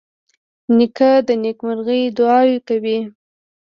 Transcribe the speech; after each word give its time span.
نیکه 0.77 1.11
د 1.27 1.29
نیکمرغۍ 1.43 2.01
دعاوې 2.17 2.57
کوي. 2.67 2.97